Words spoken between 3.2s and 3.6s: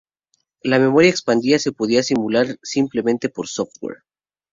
por